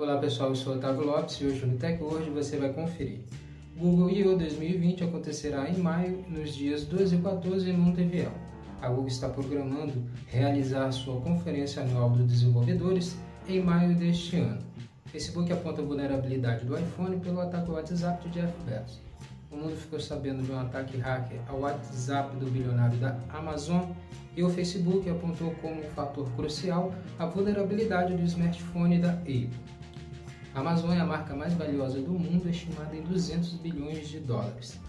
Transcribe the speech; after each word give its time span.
Olá 0.00 0.16
pessoal, 0.16 0.50
eu 0.50 0.54
sou 0.54 0.76
Otávio 0.76 1.04
Lopes 1.04 1.40
e 1.40 1.44
hoje 1.44 1.66
no 1.66 1.76
TechWord 1.76 2.30
você 2.30 2.56
vai 2.56 2.72
conferir. 2.72 3.18
Google 3.76 4.08
I.O. 4.08 4.38
2020 4.38 5.02
acontecerá 5.02 5.68
em 5.68 5.76
maio, 5.76 6.24
nos 6.28 6.54
dias 6.54 6.84
12 6.84 7.16
e 7.16 7.20
14 7.20 7.68
em 7.68 7.76
Montevideo. 7.76 8.30
A 8.80 8.88
Google 8.90 9.08
está 9.08 9.28
programando 9.28 10.08
realizar 10.28 10.92
sua 10.92 11.20
conferência 11.20 11.82
anual 11.82 12.10
dos 12.10 12.24
desenvolvedores 12.28 13.16
em 13.48 13.60
maio 13.60 13.96
deste 13.96 14.36
ano. 14.36 14.60
Facebook 15.06 15.52
aponta 15.52 15.82
a 15.82 15.84
vulnerabilidade 15.84 16.64
do 16.64 16.78
iPhone 16.78 17.18
pelo 17.18 17.40
ataque 17.40 17.68
ao 17.68 17.74
WhatsApp 17.74 18.28
de 18.28 18.40
Jeff 18.40 18.54
Bezos. 18.62 19.00
O 19.50 19.56
mundo 19.56 19.74
ficou 19.74 19.98
sabendo 19.98 20.44
de 20.44 20.52
um 20.52 20.60
ataque 20.60 20.96
hacker 20.96 21.40
ao 21.48 21.58
WhatsApp 21.62 22.36
do 22.36 22.48
bilionário 22.48 22.96
da 22.98 23.18
Amazon 23.30 23.90
e 24.36 24.44
o 24.44 24.48
Facebook 24.48 25.10
apontou 25.10 25.52
como 25.60 25.80
um 25.80 25.90
fator 25.96 26.30
crucial 26.36 26.94
a 27.18 27.26
vulnerabilidade 27.26 28.16
do 28.16 28.22
smartphone 28.22 29.00
da 29.00 29.10
Apple. 29.14 29.50
A 30.58 30.60
Amazon 30.60 30.90
é 30.90 30.98
a 30.98 31.06
marca 31.06 31.36
mais 31.36 31.54
valiosa 31.54 32.00
do 32.00 32.10
mundo, 32.10 32.50
estimada 32.50 32.96
em 32.96 33.02
200 33.02 33.52
bilhões 33.58 34.08
de 34.08 34.18
dólares. 34.18 34.80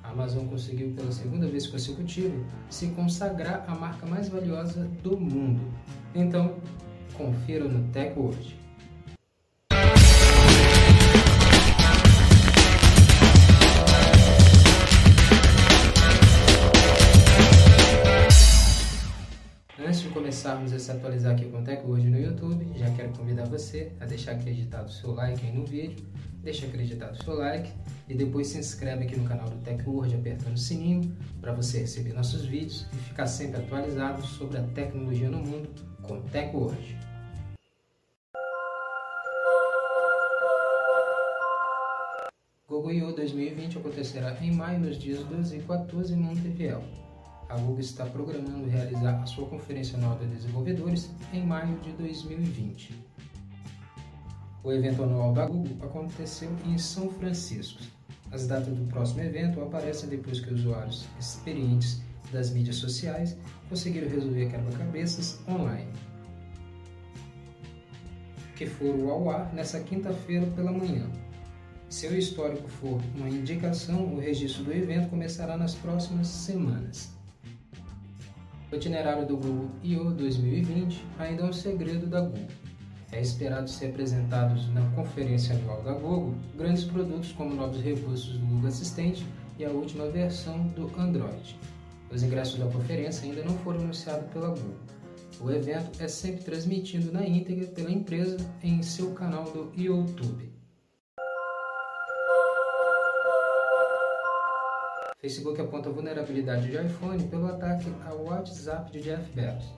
A 0.00 0.10
Amazon 0.10 0.46
conseguiu 0.46 0.92
pela 0.92 1.10
segunda 1.10 1.48
vez 1.48 1.66
consecutiva 1.66 2.36
se 2.70 2.86
consagrar 2.90 3.64
a 3.66 3.74
marca 3.74 4.06
mais 4.06 4.28
valiosa 4.28 4.88
do 5.02 5.18
mundo. 5.18 5.60
Então, 6.14 6.54
confira 7.14 7.64
no 7.64 7.88
TechWord. 7.88 8.56
Começarmos 20.38 20.72
a 20.72 20.78
se 20.78 20.92
atualizar 20.92 21.32
aqui 21.32 21.46
com 21.46 21.58
o 21.58 21.64
Tech 21.64 21.84
hoje 21.84 22.08
no 22.08 22.16
YouTube, 22.16 22.64
já 22.76 22.88
quero 22.92 23.08
convidar 23.08 23.44
você 23.46 23.90
a 23.98 24.06
deixar 24.06 24.32
acreditado 24.32 24.86
o 24.86 24.92
seu 24.92 25.12
like 25.12 25.44
aí 25.44 25.52
no 25.52 25.64
vídeo, 25.64 26.06
deixa 26.44 26.64
acreditado 26.64 27.18
o 27.18 27.24
seu 27.24 27.34
like 27.34 27.72
e 28.08 28.14
depois 28.14 28.46
se 28.46 28.56
inscreve 28.56 29.02
aqui 29.02 29.18
no 29.18 29.28
canal 29.28 29.50
do 29.50 29.56
Tech 29.64 29.82
Word 29.84 30.14
apertando 30.14 30.54
o 30.54 30.56
sininho 30.56 31.12
para 31.40 31.52
você 31.52 31.80
receber 31.80 32.12
nossos 32.12 32.44
vídeos 32.44 32.86
e 32.92 32.96
ficar 32.98 33.26
sempre 33.26 33.60
atualizado 33.60 34.24
sobre 34.24 34.58
a 34.58 34.62
tecnologia 34.62 35.28
no 35.28 35.38
mundo 35.38 35.68
com 36.02 36.18
o 36.18 36.22
Tech 36.22 36.54
Word. 36.54 36.96
Google 42.68 42.92
I.O. 42.92 43.12
2020 43.12 43.78
acontecerá 43.78 44.36
em 44.40 44.52
maio 44.52 44.78
nos 44.78 44.96
dias 44.96 45.18
12 45.24 45.56
e 45.56 45.62
14 45.62 46.14
em 46.14 46.16
Montevideo 46.16 47.07
a 47.48 47.56
Google 47.56 47.80
está 47.80 48.04
programando 48.04 48.68
realizar 48.68 49.22
a 49.22 49.26
sua 49.26 49.46
conferência 49.46 49.96
anual 49.96 50.18
de 50.18 50.26
desenvolvedores 50.26 51.10
em 51.32 51.44
maio 51.44 51.78
de 51.80 51.92
2020. 51.92 52.94
O 54.62 54.72
evento 54.72 55.02
anual 55.02 55.32
da 55.32 55.46
Google 55.46 55.78
aconteceu 55.82 56.50
em 56.66 56.76
São 56.76 57.10
Francisco. 57.10 57.80
As 58.30 58.46
datas 58.46 58.76
do 58.76 58.84
próximo 58.88 59.22
evento 59.22 59.62
aparecem 59.62 60.10
depois 60.10 60.40
que 60.40 60.52
usuários 60.52 61.06
experientes 61.18 62.02
das 62.30 62.50
mídias 62.50 62.76
sociais 62.76 63.38
conseguiram 63.70 64.10
resolver 64.10 64.50
quebra-cabeças 64.50 65.40
online, 65.48 65.90
que 68.54 68.66
foram 68.66 69.08
ao 69.08 69.30
ar 69.30 69.54
nessa 69.54 69.80
quinta-feira 69.80 70.46
pela 70.48 70.70
manhã. 70.70 71.10
Se 71.88 72.06
o 72.06 72.14
histórico 72.14 72.68
for 72.68 73.00
uma 73.14 73.30
indicação, 73.30 74.14
o 74.14 74.20
registro 74.20 74.64
do 74.64 74.72
evento 74.74 75.08
começará 75.08 75.56
nas 75.56 75.74
próximas 75.74 76.26
semanas. 76.26 77.17
O 78.70 78.76
itinerário 78.76 79.26
do 79.26 79.36
Google 79.36 79.70
I.O. 79.82 80.10
2020 80.10 81.02
ainda 81.18 81.42
é 81.42 81.46
um 81.46 81.52
segredo 81.52 82.06
da 82.06 82.20
Google. 82.20 82.46
É 83.10 83.20
esperado 83.20 83.70
ser 83.70 83.86
apresentados 83.86 84.68
na 84.74 84.82
conferência 84.90 85.56
anual 85.56 85.82
da 85.82 85.94
Google 85.94 86.34
grandes 86.54 86.84
produtos 86.84 87.32
como 87.32 87.54
novos 87.54 87.80
recursos 87.80 88.36
do 88.36 88.46
Google 88.46 88.68
Assistente 88.68 89.26
e 89.58 89.64
a 89.64 89.70
última 89.70 90.10
versão 90.10 90.66
do 90.68 90.92
Android. 91.00 91.58
Os 92.10 92.22
ingressos 92.22 92.58
da 92.58 92.66
conferência 92.66 93.24
ainda 93.24 93.42
não 93.42 93.56
foram 93.58 93.80
anunciados 93.80 94.30
pela 94.30 94.48
Google. 94.48 94.76
O 95.40 95.50
evento 95.50 96.02
é 96.02 96.08
sempre 96.08 96.44
transmitido 96.44 97.10
na 97.10 97.26
íntegra 97.26 97.68
pela 97.68 97.90
empresa 97.90 98.36
em 98.62 98.82
seu 98.82 99.12
canal 99.12 99.44
do 99.44 99.72
YouTube. 99.74 100.57
Facebook 105.20 105.60
aponta 105.60 105.90
vulnerabilidade 105.90 106.70
de 106.70 106.76
iPhone 106.76 107.20
pelo 107.24 107.48
ataque 107.48 107.92
ao 108.06 108.22
WhatsApp 108.22 108.92
de 108.92 109.00
Jeff 109.00 109.32
Bezos. 109.34 109.74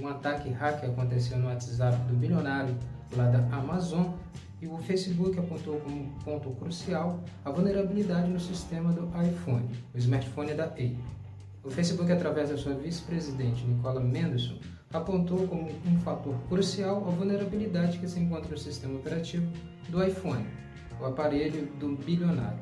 Um 0.00 0.08
ataque 0.08 0.50
hacker 0.50 0.90
aconteceu 0.90 1.38
no 1.38 1.46
WhatsApp 1.46 1.96
do 2.08 2.16
bilionário 2.16 2.76
lá 3.16 3.28
da 3.28 3.38
Amazon 3.56 4.14
e 4.60 4.66
o 4.66 4.78
Facebook 4.78 5.38
apontou 5.38 5.78
como 5.78 6.12
ponto 6.24 6.50
crucial 6.56 7.22
a 7.44 7.52
vulnerabilidade 7.52 8.28
no 8.28 8.40
sistema 8.40 8.90
do 8.92 9.08
iPhone, 9.22 9.70
o 9.94 9.98
smartphone 9.98 10.54
da 10.54 10.64
Apple. 10.64 10.98
O 11.62 11.70
Facebook, 11.70 12.10
através 12.10 12.50
da 12.50 12.56
sua 12.56 12.74
vice-presidente 12.74 13.64
Nicola 13.64 14.00
Mendelson, 14.00 14.58
apontou 14.92 15.46
como 15.46 15.70
um 15.86 16.00
fator 16.00 16.34
crucial 16.48 16.96
a 17.06 17.10
vulnerabilidade 17.12 17.96
que 18.00 18.08
se 18.08 18.18
encontra 18.18 18.50
no 18.50 18.58
sistema 18.58 18.96
operativo 18.96 19.46
do 19.88 20.02
iPhone, 20.02 20.44
o 21.00 21.04
aparelho 21.04 21.66
do 21.78 21.94
bilionário. 21.94 22.58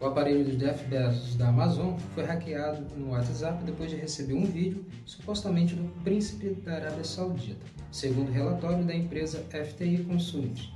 O 0.00 0.06
aparelho 0.06 0.44
do 0.44 0.56
Jeff 0.56 0.84
Bezos 0.84 1.34
da 1.34 1.48
Amazon 1.48 1.96
foi 2.14 2.22
hackeado 2.22 2.86
no 2.96 3.10
WhatsApp 3.10 3.64
depois 3.64 3.90
de 3.90 3.96
receber 3.96 4.34
um 4.34 4.44
vídeo 4.44 4.86
supostamente 5.04 5.74
do 5.74 5.88
príncipe 6.04 6.50
da 6.50 6.74
Arábia 6.74 7.02
Saudita, 7.02 7.66
segundo 7.90 8.30
relatório 8.30 8.84
da 8.84 8.94
empresa 8.94 9.44
FTI 9.50 10.04
Consult, 10.04 10.72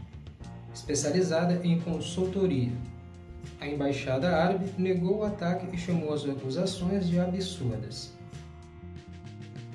especializada 0.74 1.64
em 1.64 1.78
consultoria. 1.80 2.72
A 3.60 3.68
embaixada 3.68 4.36
árabe 4.36 4.72
negou 4.76 5.18
o 5.18 5.24
ataque 5.24 5.68
e 5.72 5.78
chamou 5.78 6.12
as 6.12 6.28
acusações 6.28 7.08
de 7.08 7.20
absurdas. 7.20 8.12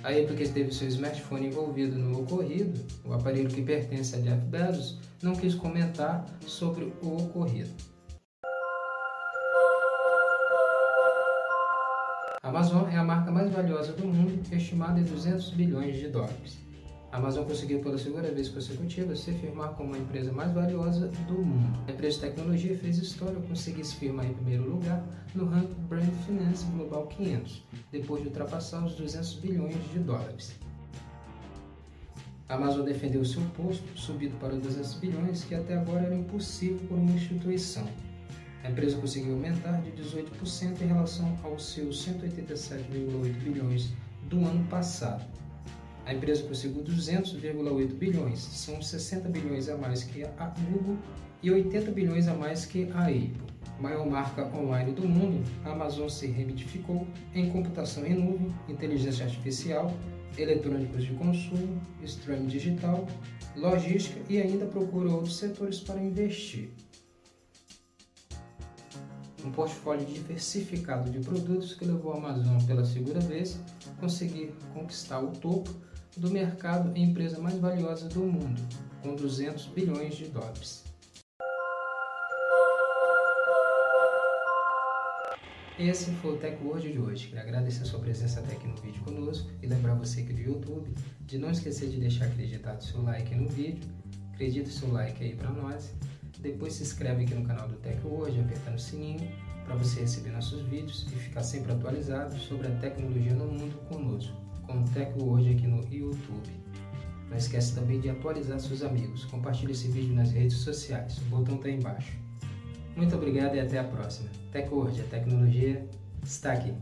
A 0.04 0.10
Apple, 0.10 0.36
que 0.36 0.50
teve 0.50 0.74
seu 0.74 0.90
smartphone 0.90 1.48
envolvido 1.48 1.98
no 1.98 2.20
ocorrido, 2.20 2.86
o 3.06 3.14
aparelho 3.14 3.50
que 3.50 3.62
pertence 3.62 4.14
a 4.14 4.20
Jeff 4.20 4.46
Bezos, 4.48 5.00
não 5.22 5.34
quis 5.34 5.56
comentar 5.56 6.26
sobre 6.46 6.92
o 7.02 7.16
ocorrido. 7.16 7.97
Amazon 12.48 12.88
é 12.90 12.96
a 12.96 13.04
marca 13.04 13.30
mais 13.30 13.52
valiosa 13.52 13.92
do 13.92 14.08
mundo, 14.08 14.42
estimada 14.54 14.98
em 15.02 15.04
200 15.04 15.50
bilhões 15.50 15.98
de 15.98 16.08
dólares. 16.08 16.58
A 17.12 17.18
Amazon 17.18 17.44
conseguiu 17.44 17.82
pela 17.82 17.98
segunda 17.98 18.32
vez 18.32 18.48
consecutiva 18.48 19.14
se 19.18 19.34
firmar 19.34 19.72
como 19.72 19.94
a 19.94 19.98
empresa 19.98 20.32
mais 20.32 20.54
valiosa 20.54 21.10
do 21.28 21.34
mundo. 21.34 21.78
A 21.86 21.92
empresa 21.92 22.16
de 22.16 22.22
tecnologia 22.22 22.78
fez 22.78 23.00
história 23.00 23.36
ao 23.36 23.42
conseguir 23.42 23.84
se 23.84 23.98
firmar 23.98 24.26
em 24.26 24.34
primeiro 24.34 24.64
lugar 24.64 25.04
no 25.36 25.44
ranking 25.44 25.76
Brand 25.90 26.10
Finance 26.26 26.66
Global 26.68 27.08
500, 27.08 27.64
depois 27.92 28.22
de 28.22 28.30
ultrapassar 28.30 28.86
os 28.86 28.96
200 28.96 29.34
bilhões 29.36 29.76
de 29.92 30.00
dólares. 30.00 30.56
A 32.48 32.56
Amazon 32.56 32.86
defendeu 32.86 33.26
seu 33.26 33.42
posto, 33.58 33.86
subido 34.00 34.38
para 34.38 34.56
os 34.56 34.64
200 34.64 34.94
bilhões, 34.94 35.44
que 35.44 35.54
até 35.54 35.78
agora 35.78 36.06
era 36.06 36.16
impossível 36.16 36.80
por 36.88 36.98
uma 36.98 37.12
instituição. 37.12 37.86
A 38.68 38.70
empresa 38.70 38.98
conseguiu 38.98 39.36
aumentar 39.36 39.82
de 39.82 39.92
18% 39.92 40.82
em 40.82 40.88
relação 40.88 41.40
aos 41.42 41.72
seus 41.72 42.06
187,8 42.06 43.42
bilhões 43.42 43.94
do 44.24 44.40
ano 44.40 44.62
passado. 44.68 45.26
A 46.06 46.14
empresa 46.14 46.44
conseguiu 46.44 46.84
200,8 46.84 47.94
bilhões, 47.94 48.40
são 48.40 48.82
60 48.82 49.30
bilhões 49.30 49.70
a 49.70 49.78
mais 49.78 50.04
que 50.04 50.26
a 50.26 50.54
Google 50.70 50.98
e 51.42 51.50
80 51.50 51.92
bilhões 51.92 52.28
a 52.28 52.34
mais 52.34 52.66
que 52.66 52.92
a 52.92 53.04
Apple. 53.04 53.38
Maior 53.80 54.06
marca 54.06 54.46
online 54.54 54.92
do 54.92 55.08
mundo, 55.08 55.50
a 55.64 55.72
Amazon 55.72 56.10
se 56.10 56.28
remidificou 56.28 57.08
em 57.34 57.50
computação 57.50 58.06
em 58.06 58.16
nuvem, 58.16 58.54
inteligência 58.68 59.24
artificial, 59.24 59.94
eletrônicos 60.38 61.06
de 61.06 61.14
consumo, 61.14 61.82
streaming 62.04 62.48
digital, 62.48 63.08
logística 63.56 64.20
e 64.28 64.42
ainda 64.42 64.66
procura 64.66 65.10
outros 65.10 65.38
setores 65.38 65.80
para 65.80 66.04
investir 66.04 66.70
um 69.44 69.52
portfólio 69.52 70.06
diversificado 70.06 71.10
de 71.10 71.20
produtos 71.20 71.74
que 71.74 71.86
levou 71.86 72.14
a 72.14 72.18
Amazon 72.18 72.62
pela 72.66 72.84
segunda 72.84 73.20
vez 73.20 73.60
a 73.86 74.02
conseguir 74.02 74.54
conquistar 74.74 75.20
o 75.20 75.32
topo 75.32 75.74
do 76.16 76.32
mercado 76.32 76.92
e 76.96 77.02
empresa 77.02 77.40
mais 77.40 77.58
valiosa 77.58 78.10
do 78.10 78.22
mundo, 78.22 78.62
com 79.02 79.16
200 79.16 79.68
bilhões 79.68 80.16
de 80.16 80.26
dólares. 80.26 80.84
Esse 85.80 86.10
foi 86.14 86.34
o 86.34 86.38
Tech 86.38 86.58
Word 86.64 86.92
de 86.92 86.98
hoje. 86.98 87.28
Quero 87.28 87.42
agradecer 87.42 87.84
a 87.84 87.86
sua 87.86 88.00
presença 88.00 88.40
até 88.40 88.54
aqui 88.54 88.68
no 88.68 88.76
vídeo 88.78 89.00
conosco 89.04 89.48
e 89.62 89.68
lembrar 89.68 89.94
você 89.94 90.22
aqui 90.22 90.34
do 90.34 90.42
YouTube 90.42 90.92
de 91.22 91.38
não 91.38 91.52
esquecer 91.52 91.88
de 91.90 92.00
deixar 92.00 92.26
acreditado 92.26 92.84
seu 92.84 93.04
like 93.04 93.36
no 93.36 93.48
vídeo. 93.48 93.88
Acredita 94.34 94.70
o 94.70 94.72
seu 94.72 94.92
like 94.92 95.24
aí 95.24 95.36
para 95.36 95.52
nós 95.52 95.94
depois 96.52 96.74
se 96.74 96.84
inscreve 96.84 97.24
aqui 97.24 97.36
no 97.36 97.46
canal 97.46 97.68
do 97.68 97.76
Tech 97.76 98.00
Hoje, 98.06 98.40
apertando 98.40 98.76
o 98.76 98.80
sininho 98.80 99.30
para 99.66 99.76
você 99.76 100.02
receber 100.02 100.32
nossos 100.32 100.62
vídeos 100.64 101.06
e 101.12 101.16
ficar 101.16 101.44
sempre 101.44 101.74
atualizado 101.74 102.38
sobre 102.38 102.68
a 102.68 102.72
tecnologia 102.78 103.34
no 103.34 103.46
mundo 103.46 103.78
conosco, 103.90 104.34
com 104.66 104.82
o 104.82 104.84
Tech 104.90 105.12
Hoje 105.22 105.52
aqui 105.52 105.68
no 105.68 105.84
YouTube. 105.94 106.50
Não 107.30 107.36
esquece 107.36 107.76
também 107.76 108.00
de 108.00 108.10
atualizar 108.10 108.60
seus 108.60 108.82
amigos. 108.82 109.26
Compartilhe 109.26 109.74
esse 109.74 109.90
vídeo 109.90 110.16
nas 110.16 110.32
redes 110.32 110.58
sociais. 110.58 111.18
O 111.18 111.26
botão 111.26 111.56
está 111.56 111.70
embaixo. 111.70 112.14
Muito 112.96 113.16
obrigado 113.16 113.56
e 113.56 113.60
até 113.60 113.78
a 113.78 113.84
próxima. 113.84 114.30
TecWord, 114.52 115.02
a 115.02 115.04
tecnologia 115.04 115.86
está 116.24 116.54
aqui. 116.54 116.74